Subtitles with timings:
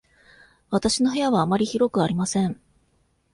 [0.71, 2.59] わたしの部屋はあまり広くありません。